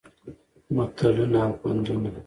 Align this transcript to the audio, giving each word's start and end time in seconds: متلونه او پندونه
متلونه 0.75 1.39
او 1.45 1.51
پندونه 1.61 2.11